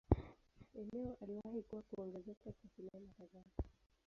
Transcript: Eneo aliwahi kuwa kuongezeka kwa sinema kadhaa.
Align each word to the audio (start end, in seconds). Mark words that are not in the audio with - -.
Eneo 0.73 1.17
aliwahi 1.21 1.61
kuwa 1.61 1.81
kuongezeka 1.81 2.51
kwa 2.51 2.69
sinema 2.75 3.07
kadhaa. 3.17 3.71